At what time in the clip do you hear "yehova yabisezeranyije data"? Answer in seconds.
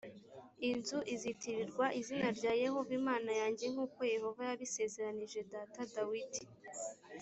4.13-5.81